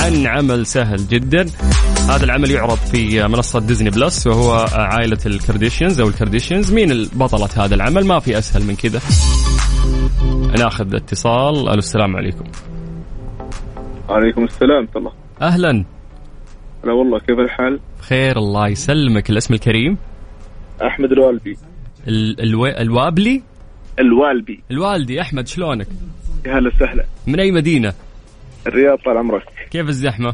[0.02, 1.46] عن عمل سهل جدا.
[2.10, 6.92] هذا العمل يعرض في منصة Disney Plus وهو عائلة ال Kardashians أو ال Kardashians مين
[7.34, 9.00] بطلة هذا العمل ما في أسهل من كذا.
[10.60, 11.56] ناخذ اتصال.
[11.70, 12.44] ألو السلام عليكم.
[14.10, 15.12] عليكم السلام الله
[15.42, 15.86] أهلا.
[16.84, 19.30] لا والله كيف الحال؟ خير الله يسلمك.
[19.30, 19.98] الاسم الكريم؟
[20.82, 21.58] أحمد الوالبي
[22.08, 22.42] ال...
[22.42, 22.66] ألو...
[22.66, 23.44] الوابلي؟
[24.00, 25.88] الوالبي الوالدي أحمد شلونك؟
[26.46, 27.06] يا هلا وسهلا.
[27.28, 27.94] من أي مدينة؟
[28.68, 29.44] الرياض طال عمرك.
[29.72, 30.34] كيف الزحمة؟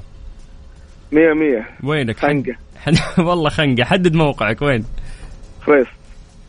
[1.11, 1.69] مية مية.
[1.83, 2.55] وينك؟ خنقة.
[2.77, 2.93] حن...
[3.27, 3.83] والله خنقة.
[3.83, 4.85] حدد موقعك وين؟
[5.61, 5.87] خريص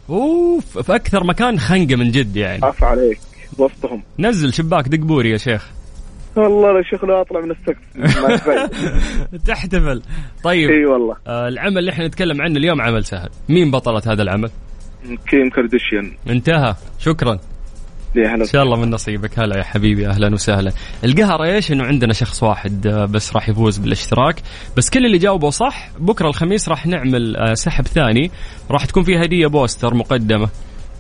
[0.09, 2.65] اوف في أكثر مكان خنقة من جد يعني.
[2.65, 3.19] عفا عليك.
[3.59, 4.03] وسطهم.
[4.19, 5.71] نزل شباك دق بوري يا شيخ.
[6.37, 7.77] والله يا شيخ لا أطلع من السقف.
[9.47, 10.03] تحتفل.
[10.45, 10.71] طيب.
[10.71, 11.17] إي والله.
[11.27, 13.29] آه العمل اللي إحنا نتكلم عنه اليوم عمل سهل.
[13.49, 14.51] مين بطلة هذا العمل؟
[15.29, 16.75] كيم كارديشيان انتهى.
[16.99, 17.39] شكرا.
[18.19, 19.39] إن شاء الله من نصيبك.
[19.39, 20.73] هلا يا حبيبي أهلا وسهلا.
[21.05, 24.43] القهر إيش؟ إنه عندنا شخص واحد آه، بس راح يفوز بالاشتراك.
[24.77, 28.31] بس كل اللي جاوبوا صح بكرة الخميس راح نعمل آه، سحب ثاني.
[28.71, 30.49] راح تكون فيه هدية poster مقدمة.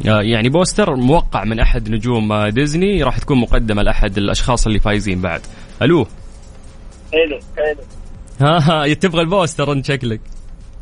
[0.08, 3.02] آه، يعني poster موقع من أحد نجوم ديزني.
[3.02, 5.40] راح تكون مقدمة لأحد الأشخاص اللي فايزين بعد.
[5.82, 6.06] ألو.
[7.12, 7.82] حلو حلو.
[8.40, 10.20] ها ها تبغى ال poster أنت شكلك.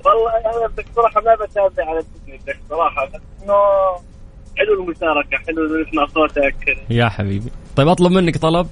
[0.05, 3.55] والله أنا بصراحه ما بتابع على التكنيك صراحة بس إنه
[4.59, 6.79] حلو المشاركة حلو نسمع صوتك.
[6.91, 7.51] يا حبيبي.
[7.77, 8.67] طيب أطلب منك طلب؟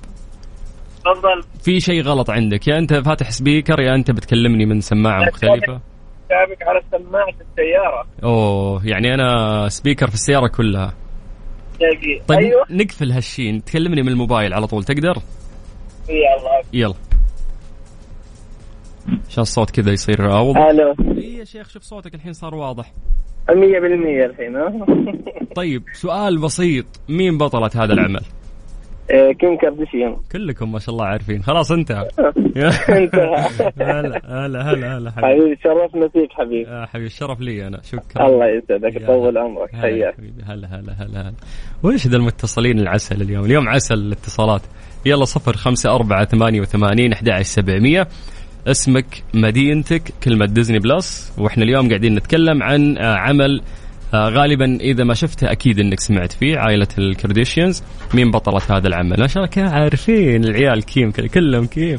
[1.05, 1.43] تفضل.
[1.63, 5.81] في شيء غلط عندك يا أنت فاتح speaker يا أنت بتكلمني من سماعة مختلفة.
[6.29, 8.07] تابعك على سماعة السيارة.
[8.25, 10.95] أوه يعني أنا speaker في السيارة كلها.
[11.79, 12.65] تلاقي طيب أيوه.
[12.71, 13.65] نقفل هالشين.
[13.65, 15.23] تكلمني من الموبايل على طول تقدر؟
[16.09, 16.63] يلا.
[16.73, 16.95] يلا.
[19.29, 20.95] عشان الصوت كذا يصير؟ اوضح ألو.
[21.19, 22.93] اي يا شيخ شوف صوتك الحين صار واضح.
[23.51, 24.55] 100% الحين
[25.57, 26.87] طيب سؤال بسيط.
[27.09, 28.21] مين بطلة هذا العمل؟
[29.11, 31.43] إيه، كيم كارديشيان كلكم ما شاء الله عارفين.
[31.43, 32.09] خلاص انتهى.
[32.89, 33.49] انتهى.
[33.91, 35.59] هلا هلا هلا هلا حبيبي.
[35.65, 36.71] شرفنا فيك حبيبي.
[36.71, 37.81] يا حبيبي الشرف لي أنا.
[37.83, 38.27] شكرا.
[38.27, 39.39] الله يسعدك يطول.
[39.39, 39.75] عمرك.
[39.75, 40.15] حياك.
[40.47, 41.33] هلا هلا هلا هلا.
[41.83, 44.63] وش ذا المتصلين العسل اليوم؟ اليوم عسل الاتصالات.
[45.07, 48.09] يلا صفر خمسة أربعة ثمانية وثمانين أحد سبعمية.
[48.67, 53.63] اسمك مدينتك كلمة Disney Plus وإحنا اليوم قاعدين نتكلم عن آه، عمل
[54.15, 57.83] غالبا إذا ما شفته أكيد إنك سمعت فيه عائلة ال Kardashians.
[58.15, 61.99] مين بطله هذا العمل؟ ما شاء الله عارفين العيال كيم كلهم كيم.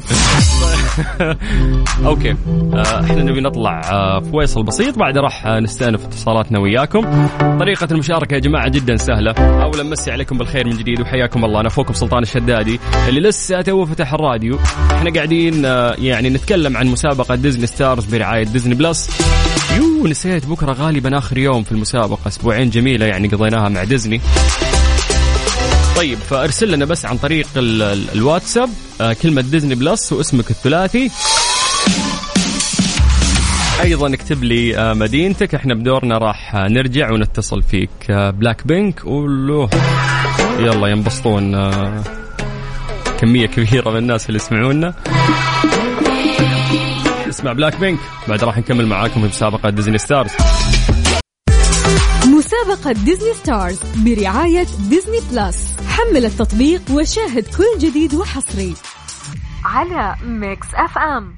[2.04, 2.30] أوكي.
[2.74, 4.98] آه، إحنا نبي نطلع آه، في فاصل بسيط.
[4.98, 7.28] بعد راح آه، نستأنف اتصالاتنا وياكم.
[7.58, 9.32] طريقة المشاركة يا جماعة جدا سهلة.
[9.32, 11.60] أولا مسي عليكم بالخير من جديد وحياكم الله.
[11.60, 14.58] أنا أخوكم سلطان الشدادي اللي لسه تو فتح الراديو.
[14.92, 19.10] إحنا قاعدين آه، يعني نتكلم عن مسابقة Disney Stars برعاية Disney Plus
[19.76, 24.20] يو نسيت بكرة غالبا آخر يوم في المسابقة أسبوعين جميلة يعني قضيناها مع ديزني.
[25.96, 28.68] طيب فأرسل لنا بس عن طريق ال- ال- الواتساب
[29.00, 31.10] آه، كلمة Disney Plus واسمك الثلاثي.
[33.82, 35.54] أيضا اكتب لي آه، مدينتك.
[35.54, 39.04] إحنا بدورنا راح آه، نرجع ونتصل فيك بلاك بينك.
[39.04, 39.68] ولو
[40.58, 41.70] يلا ينبسطون
[43.20, 44.94] كمية كبيرة من الناس اللي يسمعونا.
[47.34, 50.30] اسمع بلاك بينك بعد راح نكمل معاكم في مسابقة Disney Stars
[52.26, 58.74] مسابقة Disney Stars برعاية Disney Plus حمل التطبيق وشاهد كل جديد وحصري.
[59.64, 61.34] على Mix FM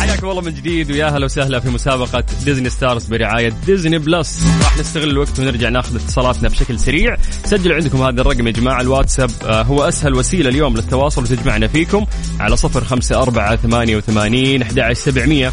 [0.00, 4.42] حياكم الله من جديد ويا هلا وسهلا في مسابقة Disney Stars برعاية Disney Plus.
[4.62, 7.16] راح نستغل الوقت ونرجع ناخذ اتصالاتنا بشكل سريع.
[7.44, 12.06] سجلوا عندكم هذا الرقم يا جماعة الواتساب آه، هو أسهل وسيلة اليوم للتواصل وتجمعنا فيكم
[12.40, 15.52] على صفر خمسة أربعة ثمانية وثمانين أحد سبعمية.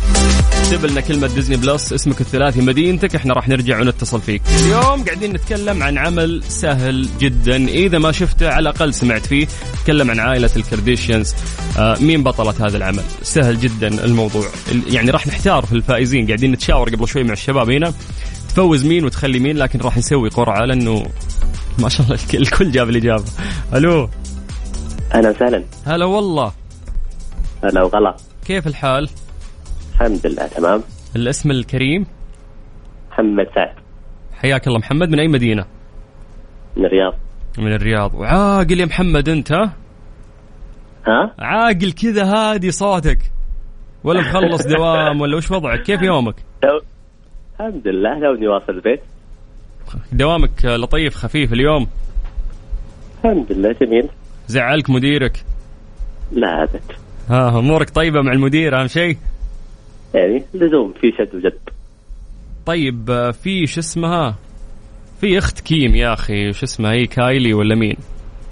[0.64, 4.42] اكتب لنا كلمة Disney Plus اسمك الثلاثي مدينتك إحنا راح نرجع ونتصل فيك.
[4.60, 7.68] اليوم قاعدين نتكلم عن عمل سهل جدا.
[7.68, 9.48] إذا ما شفته على الأقل سمعت فيه.
[9.82, 11.34] نتكلم عن عائلة ال Kardashians.
[11.78, 13.99] آه، مين بطلة هذا العمل؟ سهل جدا.
[14.06, 14.46] الموضوع.
[14.72, 16.26] ال- يعني راح نحتار في الفائزين.
[16.28, 17.94] قاعدين نتشاور قبل شوي مع الشباب هنا.
[18.50, 21.06] تفوز مين وتخلي مين لكن راح نسوي قرعة لأنه
[21.80, 23.24] ما شاء الله الك- الكل جاب الإجابة.
[23.74, 24.10] ألو.
[25.14, 25.64] أهلا وسهلا.
[25.86, 26.52] هلا والله.
[27.64, 28.16] هلا وغلا.
[28.46, 29.10] كيف الحال؟
[29.94, 30.84] الحمد لله تمام.
[31.16, 32.06] الاسم الكريم؟
[33.12, 33.76] محمد سعد.
[34.34, 35.10] حياك الله محمد.
[35.10, 35.66] من أي مدينة؟
[36.78, 37.14] من الرياض.
[37.58, 38.14] من الرياض.
[38.16, 39.74] وعاقل يا محمد أنت ها؟
[41.08, 43.20] ها؟ عاقل كذا هادي صوتك.
[44.04, 46.36] ولا مخلص دوام ولا وش وضعك؟ كيف يومك؟
[47.60, 49.02] الحمد لله توني واصل البيت.
[50.12, 51.88] دوامك لطيف خفيف اليوم؟
[53.18, 54.10] الحمد لله جميل.
[54.48, 55.44] زعلك مديرك؟
[56.32, 56.82] لا أبد.
[57.30, 59.18] ها أمورك طيبة مع المدير أهم شيء؟
[60.14, 61.60] يعني لزوم في شد وجد.
[62.66, 64.36] طيب في شو اسمها؟
[65.22, 67.96] في أخت كيم يا أخي شو اسمها هي كايلي ولا مين؟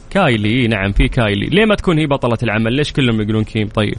[0.09, 1.45] كايلي نعم في كايلي.
[1.45, 3.97] ليه ما تكون هي بطلة العمل؟ ليش كلهم يقولون كيم؟ طيب.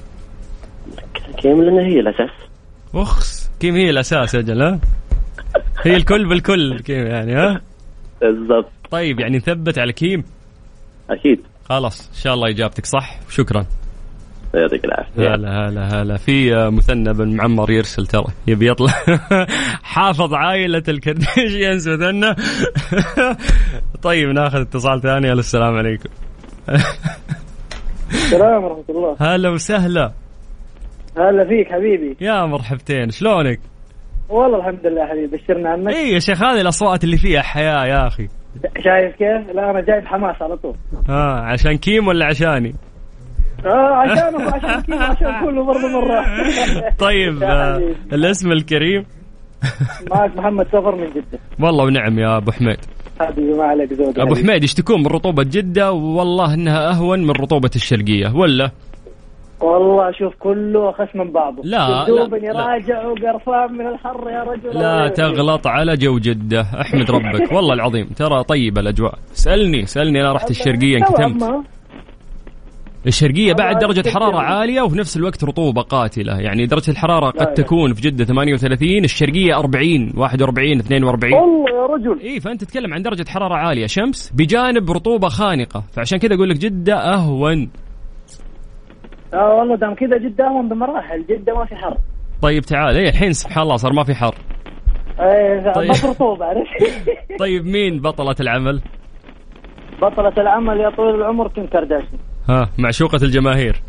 [1.37, 2.31] كيم لأن هي الأساس.
[2.95, 3.51] أخس.
[3.61, 4.81] كيم هي الأساس أجل ها؟
[5.83, 7.61] هي الكل بالكل كيم يعني ها؟
[8.21, 8.71] بالضبط.
[8.91, 10.25] طيب يعني نثبت على كيم؟
[11.11, 11.41] أكيد.
[11.69, 13.67] خلاص إن شاء الله إجابتك صح شكرا
[14.55, 15.35] يعطيك العافية.
[15.35, 16.17] هلا هلا هلا.
[16.17, 18.93] في آه، مثنى بن معمر يرسل ترى يبي يطلع.
[19.83, 22.35] حافظ عائلة الكرديشيانز مثنى.
[24.03, 25.33] طيب ناخذ اتصال ثاني.
[25.33, 26.09] ألو السلام عليكم.
[28.11, 29.17] السلام ورحمة الله.
[29.21, 30.12] هلا وسهلا.
[31.19, 33.61] هلا فيك حبيبي يا مرحبتين شلونك؟
[34.29, 38.07] والله الحمد لله حبيبي بشرنا عنك اي يا شيخ هذه الأصوات اللي فيها حياة يا
[38.07, 38.29] أخي
[38.85, 40.75] شايف كيف؟ لا أنا جاي بحماس على طول
[41.09, 42.75] ها عشان كيم ولا عشاني؟
[43.67, 46.25] آه عشانه وعشان كذا عشان كله برضه مرة
[47.07, 47.81] طيب آه،.
[48.13, 49.05] الاسم الكريم
[50.11, 52.79] معك محمد سفر من جدة والله ونعم يا أبو حميد
[53.21, 57.71] حبيبي ما عليك زود أبو حميد يشتكون من رطوبة جدة والله إنها أهون من رطوبة
[57.77, 58.71] الشرقية ولا؟
[59.61, 62.49] والله شوف كله اخس من بعضه لا، دوبني.
[62.49, 64.81] راجع وقرفان من الحر يا رجل.
[64.81, 67.53] لا تغلط على جو جدة أحمد ربك.
[67.57, 69.14] والله العظيم ترى طيبة الأجواء.
[69.33, 71.64] سألني سألني أنا رحت الشرقية انكتمت.
[73.07, 74.11] الشرقية بعد أتذكر.
[74.11, 76.40] حرارة عالية وفي نفس الوقت رطوبة قاتلة.
[76.40, 77.55] يعني درجة الحرارة لا، قد.
[77.55, 82.21] تكون في جدة 38 الشرقية 40 41 42 والله يا رجل.
[82.21, 83.87] إي فأنت تتكلم عن درجة حرارة عالية.
[83.87, 85.83] شمس بجانب رطوبة خانقة.
[85.92, 87.71] فعشان كذا أقول لك جدة أهون.
[89.35, 91.97] آه والله دام كذا جدة اهون بمراحل جدة ما في حر.
[92.43, 92.97] طيب تعال.
[92.97, 94.35] اي الحين سبحان الله صار ما في حر.
[95.21, 95.91] إيه طيب.
[96.43, 98.83] عرفت طيب مين بطلة العمل؟
[100.03, 103.83] بطلة العمل يا طويل العمر كيم كارداشيان ها معشوقة الجماهير.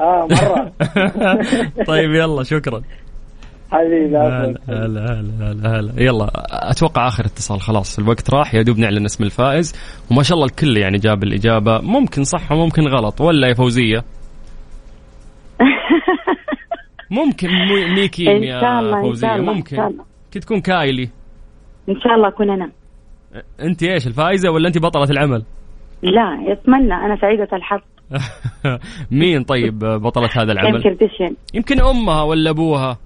[0.00, 0.72] آه مرة.
[1.92, 2.82] طيب يلا شكرا.
[3.72, 4.16] حبيبي.
[4.16, 6.30] هلا هلا هلا هلا يلا
[6.70, 7.60] أتوقع آخر اتصال.
[7.60, 8.54] خلاص الوقت راح.
[8.54, 9.74] يا دوب نعلن اسم الفائز.
[10.10, 11.80] وما شاء الله الكل يعني جاب الإجابة.
[11.80, 13.20] ممكن صح وممكن غلط.
[13.20, 14.04] ولا يا فوزية؟
[17.10, 17.48] ممكن
[17.94, 18.36] ميكي يا
[18.78, 19.76] إن ممكن.
[20.34, 21.08] كنت تكون كايلي.
[21.88, 22.70] إن شاء الله أكون أنا.
[23.60, 25.42] أنت إيش الفائزة ولا أنت بطلة العمل؟
[26.02, 27.80] لا أتمنى أنا سعيدة الحظ.
[29.10, 30.98] مين طيب بطلة هذا العمل؟
[31.54, 32.98] يمكن أمها ولا أبوها؟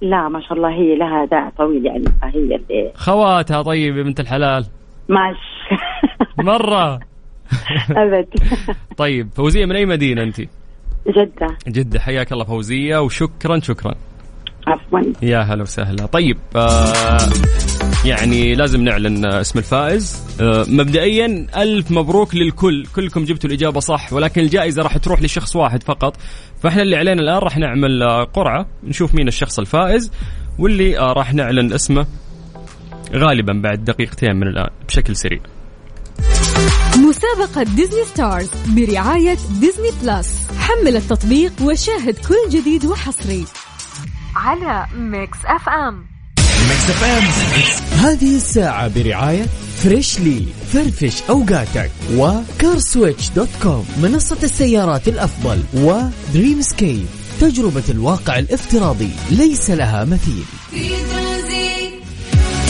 [0.00, 4.20] لا ما شاء الله هي لها داع طويل يعني فهي اللي خواتها طيب يا بنت
[4.20, 4.66] الحلال؟
[5.08, 5.36] ماش
[6.38, 7.00] مرة.
[8.02, 8.26] أبد.
[8.96, 10.40] طيب فوزية من أي مدينة أنت؟
[11.08, 11.56] جدة.
[11.68, 13.94] جدة حياك الله فوزية وشكرا شكرا.
[14.66, 15.00] عفوا.
[15.22, 16.06] يا هلا وسهلا.
[16.06, 17.18] طيب آه
[18.04, 20.22] يعني لازم نعلن اسم الفائز.
[20.40, 22.86] آه مبدئيا ألف مبروك للكل.
[22.86, 26.16] كلكم جبتوا الإجابة صح ولكن الجائزة راح تروح لشخص واحد فقط.
[26.62, 30.12] فإحنا اللي علينا الآن راح نعمل آه قرعة نشوف مين الشخص الفائز
[30.58, 32.06] واللي آه راح نعلن اسمه
[33.14, 35.40] غالبا بعد دقيقتين من الآن بشكل سريع.
[36.96, 40.28] مسابقة Disney Stars برعاية Disney Plus.
[40.58, 43.44] حمل التطبيق وشاهد كل جديد وحصري.
[44.36, 46.06] على Mix FM.
[46.38, 47.24] Mix FM.
[47.98, 49.46] هذه الساعة برعاية
[49.82, 51.90] Freshly فرفش أوقاتك.
[52.14, 55.62] و CarSwitch dot com منصة السيارات الأفضل.
[55.74, 57.06] و Dreamscape
[57.40, 60.44] تجربة الواقع الافتراضي ليس لها مثيل.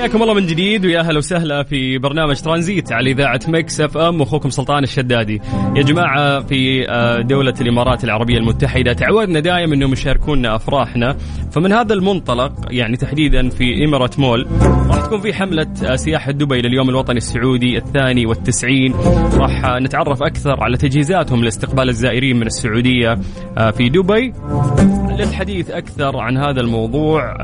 [0.00, 4.50] حياكم الله من جديد ويا أهلا وسهلا في برنامج ترانزيت على إذاعة Mix FM واخوكم
[4.50, 5.40] سلطان الشدادي.
[5.76, 11.16] يا جماعة في آه، دولة الإمارات العربية المتحدة تعودنا دائما أنهم يشاركونا أفراحنا.
[11.52, 14.46] فمن هذا المنطلق يعني تحديدا في إمارات مول
[14.88, 18.94] راح تكون في حملة آه، سياحة دبي لليوم الوطني السعودي الثاني والتسعين.
[19.34, 23.18] راح آه، نتعرف أكثر على تجهيزاتهم لاستقبال الزائرين من السعودية
[23.76, 24.32] في دبي.
[25.18, 27.36] للحديث أكثر عن هذا الموضوع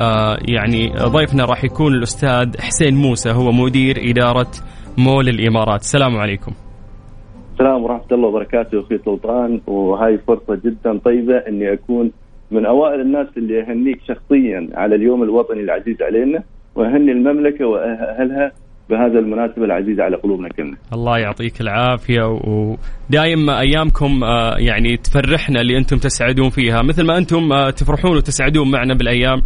[0.49, 4.51] يعني ضيفنا راح يكون الأستاذ حسين موسى هو مدير إدارة
[4.99, 5.81] مول الإمارات.
[5.81, 6.53] السلام عليكم.
[7.53, 9.61] السلام ورحمة الله وبركاته أخي سلطان.
[9.67, 12.13] وهاي فرصة جدا طيبة أني أكون
[12.51, 16.43] من أوائل الناس اللي أهنيك شخصيا على اليوم الوطني العزيز علينا
[16.75, 18.53] وأهني المملكة وأهلها
[18.91, 20.77] بهذا المناسبة العزيزة على قلوبنا كلنا.
[20.93, 22.23] الله يعطيك العافية.
[22.25, 26.83] ودائما أيامكم آه، يعني تفرحنا اللي أنتم تسعدون فيها.
[26.83, 29.43] مثل ما أنتم آه، تفرحون وتسعدون معنا بالأيام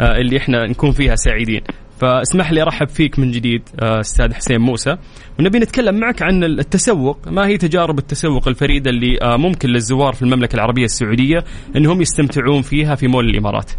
[0.00, 1.60] آه، اللي إحنا نكون فيها سعيدين.
[2.00, 4.96] فاسمح لي أرحب فيك من جديد آه، أستاذ حسين موسى.
[5.40, 7.28] ونبي نتكلم معك عن التسوق.
[7.28, 11.38] ما هي تجارب التسوق الفريدة اللي آه، ممكن للزوار في المملكة العربية السعودية
[11.76, 13.70] إنهم يستمتعون فيها في مول الإمارات؟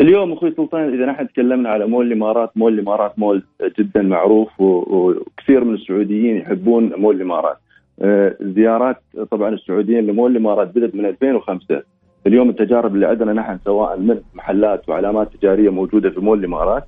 [0.00, 3.42] اليوم أخوي سلطان إذا نحن تكلمنا على مول الإمارات مول الإمارات مول
[3.78, 7.56] جدا معروف وكثير من السعوديين يحبون مول الإمارات.
[8.02, 8.96] آه، زيارات
[9.30, 11.82] طبعا السعوديين لمول الإمارات بدأت من 2005
[12.26, 16.84] اليوم التجارب اللي عندنا نحن سواء من محلات وعلامات تجارية موجودة في مول الإمارات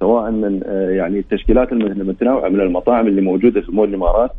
[0.00, 4.30] سواء من آه، يعني التشكيلات الم- المتنوعة من المطاعم اللي موجودة في مول الإمارات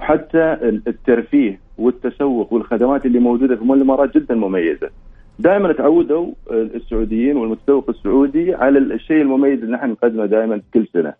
[0.00, 4.90] وحتى ال- الترفيه والتسوق والخدمات اللي موجودة في مول الإمارات جدا مميزة.
[5.38, 11.14] دائما تعودوا السعوديين والمتسوق السعودي على الشيء المميز اللي نحن نقدمه دائما كل سنة.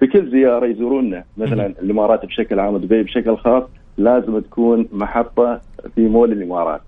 [0.00, 3.62] في كل زيارة يزوروننا مثلا الإمارات بشكل عام ودبي بشكل خاص
[3.98, 5.60] لازم تكون محطة
[5.94, 6.80] في مول الإمارات.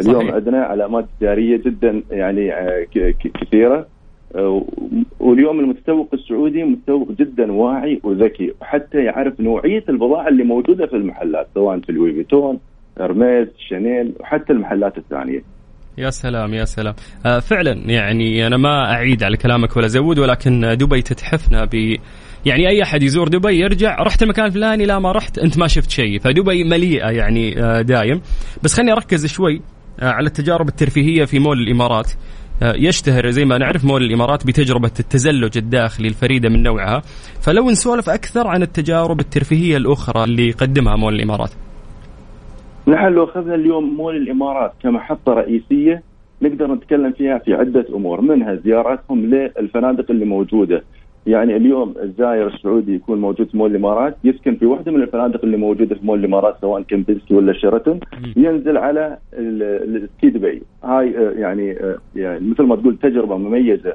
[0.00, 0.34] اليوم صحيح.
[0.34, 2.86] عندنا علامات تجارية جدا يعني آه،
[3.40, 3.86] كثيرة.
[4.34, 4.64] آه،
[5.20, 11.48] واليوم المتسوق السعودي متسوق جدا واعي وذكي وحتى يعرف نوعية البضاعة اللي موجودة في المحلات
[11.54, 12.58] سواء في لوي فيتون
[13.00, 15.42] ارميز شانيل وحتى المحلات الثانية.
[15.98, 16.94] يا سلام يا سلام.
[17.26, 21.96] آه فعلا يعني أنا ما أعيد على كلامك ولا ازود ولكن دبي تتحفنا ب
[22.48, 25.90] يعني أي أحد يزور دبي يرجع رحت المكان الفلاني لا ما رحت أنت ما شفت
[25.90, 26.18] شيء.
[26.18, 28.20] فدبي مليئة يعني آه دايم.
[28.62, 29.60] بس خليني أركز شوي
[30.00, 32.12] آه على التجارب الترفيهية في مول الإمارات.
[32.62, 37.02] آه يشتهر زي ما نعرف مول الإمارات بتجربة التزلج الداخلي الفريدة من نوعها.
[37.40, 41.50] فلو نسولف أكثر عن التجارب الترفيهية الأخرى اللي يقدمها مول الإمارات.
[42.88, 46.02] نحن لو أخذنا اليوم مول الإمارات كمحطة رئيسية
[46.42, 50.82] نقدر نتكلم فيها في عدة أمور منها زياراتهم للفنادق اللي موجودة.
[51.28, 55.56] يعني اليوم الزائر السعودي يكون موجود في مول الإمارات يسكن في واحدة من الفنادق اللي
[55.56, 58.00] موجودة في مول الإمارات سواء Kempinski ولا Sheraton
[58.36, 60.62] ينزل على ال Ski دبي.
[60.84, 63.94] هاي آه، يعني آه، يعني مثل ما تقول تجربة مميزة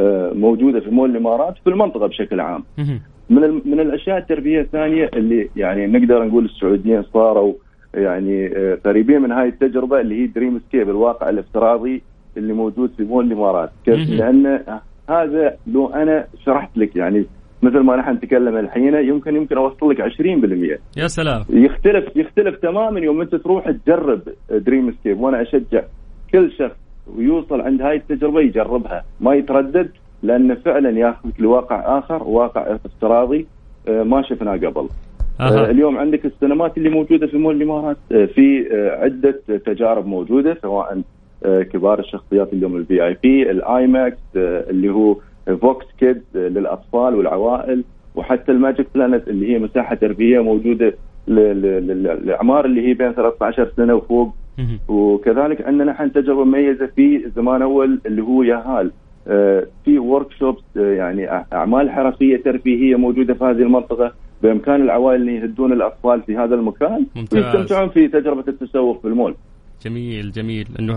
[0.00, 2.64] آه، موجودة في مول الإمارات في المنطقة بشكل عام.
[3.30, 7.54] من من الأشياء الترفيهية الثانية اللي يعني نقدر نقول السعوديين صاروا
[7.94, 12.02] يعني قريبين من هاي التجربة اللي هي Dreamscape الواقع الافتراضي
[12.36, 13.70] اللي موجود في مول الإمارات.
[13.86, 14.60] لأن
[15.10, 17.24] هذا لو أنا شرحت لك يعني
[17.62, 21.44] مثل ما نحن نتكلم الحين يمكن يمكن أوصل لك 20% يا سلام.
[21.50, 24.20] يختلف يختلف تماما يوم أنت تروح تجرب
[24.50, 25.82] Dreamscape وأنا أشجع
[26.32, 26.76] كل شخص
[27.16, 29.04] ويوصل عند هاي التجربة يجربها.
[29.20, 29.90] ما يتردد
[30.22, 33.46] لأنه فعلا ياخذك لواقع آخر واقع افتراضي
[33.88, 34.88] آه، ما شفناه قبل.
[35.40, 40.58] آه، اليوم عندك السينمات اللي موجودة في مول الإمارات آه، في آه، عدة تجارب موجودة
[40.62, 41.02] سواء
[41.44, 45.16] كبار الشخصيات اليوم ال VIP الاي ماكس اللي هو
[45.60, 50.94] فوكس كيدز للأطفال والعوائل وحتى الماجيك بلانت اللي هي مساحة ترفيهيه موجودة
[51.28, 54.34] للاعمار اللي هي بين 13 سنة وفوق.
[54.88, 58.90] وكذلك عندنا نحن تجربة مميزة في زمان أول اللي هو ياهال.
[59.28, 60.32] آه، في ورك
[60.76, 64.12] يعني أعمال حرفية ترفيهيه موجودة في هذه المنطقة
[64.42, 67.06] بإمكان العوائل إن يهدون الأطفال في هذا المكان.
[67.32, 69.34] ويستمتعون في تجربة التسوق في المول.
[69.84, 70.66] جميل جميل.
[70.80, 70.94] إنه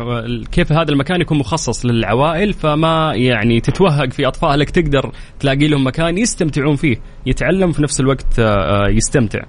[0.52, 6.18] كيف هذا المكان يكون مخصص للعوائل فما يعني تتوهق في أطفالك تقدر تلاقي لهم مكان
[6.18, 6.96] يستمتعون فيه.
[7.26, 8.44] يتعلم في نفس الوقت آه،
[8.86, 9.40] آه، يستمتع.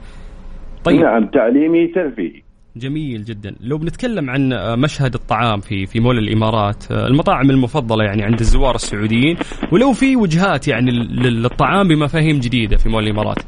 [0.85, 1.01] طيب.
[1.01, 2.43] نعم تعليمي ترفيهي.
[2.77, 3.55] جميل جدا.
[3.61, 8.75] لو بنتكلم عن آه، مشهد الطعام في في مول الإمارات المطاعم المفضلة يعني عند الزوار
[8.75, 9.37] السعوديين
[9.73, 13.39] ولو في وجهات يعني لل- للطعام بمفاهيم جديدة في مول الإمارات.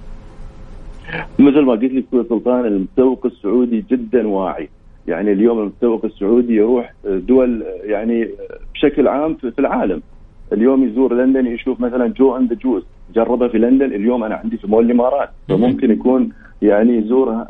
[1.38, 4.68] مثل ما قلت لك سلطان المتسوق السعودي جدا واعي.
[5.08, 8.28] يعني اليوم المتسوق السعودي يروح دول يعني
[8.74, 10.02] بشكل عام في العالم.
[10.52, 12.86] اليوم يزور لندن يشوف مثلا جو أند جوز.
[13.14, 15.28] جربه في لندن اليوم أنا عندي في مول الإمارات.
[15.48, 16.32] فممكن يكون
[16.62, 17.46] يعني يزور آه،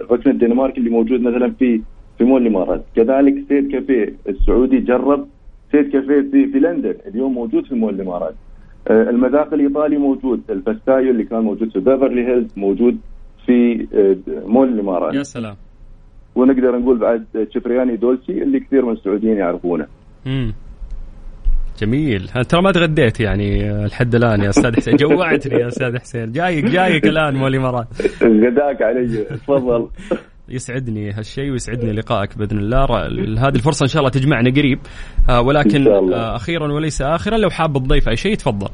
[0.00, 1.80] الركن الدنماركي اللي موجود مثلا في
[2.18, 2.84] في مول الإمارات.
[2.96, 5.26] كذلك سيد كافيه السعودي جرب
[5.72, 6.94] سيد كافيه في في لندن.
[7.06, 8.34] اليوم موجود في مول الإمارات.
[8.88, 10.42] آه، المذاق الإيطالي موجود.
[10.50, 12.98] الباستايو اللي كان موجود في بيفرلي هيلز موجود
[13.46, 15.14] في آه، مول الإمارات.
[15.14, 15.56] يا سلام.
[16.36, 19.86] ونقدر نقول بعد تشبرياني دولتشي اللي كثير من السعوديين يعرفونه.
[20.26, 20.54] امم
[21.78, 22.30] جميل.
[22.34, 24.96] أنا ترى ما تغديت يعني لحد الآن يا أستاذ حسين.
[24.96, 26.32] جوعتني يا أستاذ حسين.
[26.32, 27.86] جايك جايك الآن مول الامارات
[28.22, 29.24] غداك علي.
[29.24, 29.88] تفضل.
[30.48, 32.84] يسعدني هالشيء ويسعدني لقائك بإذن الله.
[33.38, 34.78] هذه الفرصة إن شاء الله تجمعنا قريب.
[35.30, 35.88] آه، ولكن.
[35.88, 38.68] آه، أخيرا وليس اخرا لو حاب تضيف أي شيء تفضل.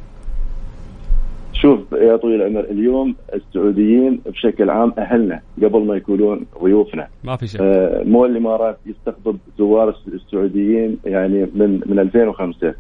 [2.12, 7.08] يا طويل العمر اليوم السعوديين بشكل عام أهلنا قبل ما يكونون ضيوفنا.
[7.24, 7.60] ما في شك.
[7.60, 12.74] آه، مول الإمارات يستقطب زوار الس- السعوديين يعني من من 2005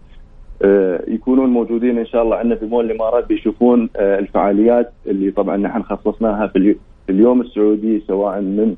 [0.64, 5.56] آه، يكونون موجودين إن شاء الله عندنا في مول الإمارات بيشوفون آه، الفعاليات اللي طبعا
[5.56, 6.76] نحن خصصناها في اليو-
[7.06, 8.74] في اليوم السعودي سواء من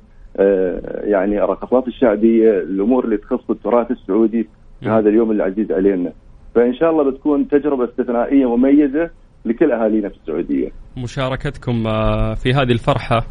[1.04, 4.48] يعني الرقصات الشعبية الأمور اللي تخص التراث السعودي
[4.80, 6.12] في هذا اليوم العزيز علينا.
[6.54, 9.10] فإن شاء الله بتكون تجربة استثنائية مميزة
[9.44, 10.68] لكل أهالينا في السعودية.
[10.96, 13.26] مشاركتكم آه، في هذه الفرحة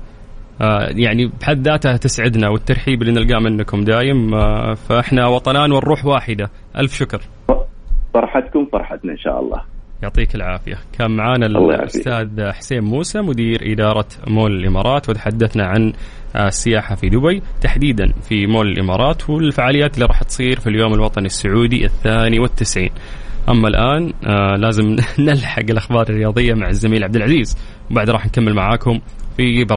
[0.61, 6.49] آه، يعني بحد ذاتها تسعدنا والترحيب اللي نلقاه منكم دايم آه، فإحنا وطنان والروح واحدة.
[6.77, 7.21] ألف شكر.
[8.13, 9.61] فرحتكم فرحتنا إن شاء الله.
[10.03, 10.75] يعطيك العافية.
[10.99, 12.07] كان معانا يعافيك.
[12.07, 15.93] الأستاذ حسين موسى مدير إدارة مول الإمارات وتحدثنا عن
[16.35, 21.85] السياحة في دبي تحديدا في مول الإمارات والفعاليات اللي راح تصير في اليوم الوطني السعودي
[21.85, 22.89] الثاني والتسعين.
[23.49, 27.57] أما الآن آه لازم نلحق الأخبار الرياضية مع الزميل عبد العزيز.
[27.91, 28.99] وبعد راح نكمل معاكم
[29.37, 29.63] في